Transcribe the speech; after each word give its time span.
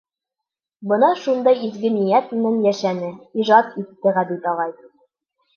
Бына 0.91 1.09
шундай 1.25 1.59
изге 1.67 1.91
ниәт 1.99 2.33
менән 2.39 2.57
йәшәне, 2.71 3.13
ижад 3.45 3.73
итте 3.85 4.15
Ғәбит 4.19 4.53
ағай. 4.55 4.77